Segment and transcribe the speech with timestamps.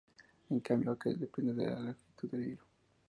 [0.49, 2.63] En cambio, aquel depende de la longitud del hilo.